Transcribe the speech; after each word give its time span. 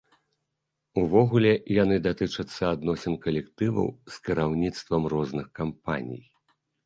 Увогуле, 1.01 1.51
яны 1.83 1.95
датычацца 2.07 2.61
адносін 2.75 3.13
калектываў 3.27 3.87
з 4.15 4.25
кіраўніцтвам 4.29 5.01
розных 5.17 5.45
кампаній. 5.61 6.21